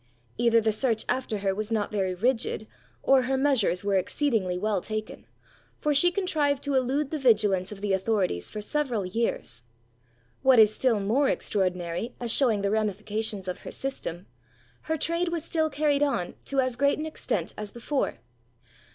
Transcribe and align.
Either 0.35 0.59
the 0.59 0.71
search 0.71 1.05
after 1.07 1.37
her 1.37 1.53
was 1.53 1.71
not 1.71 1.91
very 1.91 2.15
rigid, 2.15 2.65
or 3.03 3.21
her 3.21 3.37
measures 3.37 3.83
were 3.83 3.97
exceedingly 3.97 4.57
well 4.57 4.81
taken; 4.81 5.27
for 5.77 5.93
she 5.93 6.09
contrived 6.11 6.63
to 6.63 6.73
elude 6.73 7.11
the 7.11 7.19
vigilance 7.19 7.71
of 7.71 7.81
the 7.81 7.93
authorities 7.93 8.49
for 8.49 8.61
several 8.61 9.05
years. 9.05 9.61
What 10.41 10.57
is 10.57 10.73
still 10.73 10.99
more 10.99 11.29
extraordinary, 11.29 12.15
as 12.19 12.31
shewing 12.31 12.63
the 12.63 12.71
ramifications 12.71 13.47
of 13.47 13.59
her 13.59 13.69
system, 13.69 14.25
her 14.89 14.97
trade 14.97 15.27
was 15.29 15.43
still 15.45 15.69
carried 15.69 16.01
on 16.01 16.33
to 16.45 16.61
as 16.61 16.75
great 16.75 16.97
an 16.97 17.05
extent 17.05 17.53
as 17.55 17.69
before. 17.69 18.17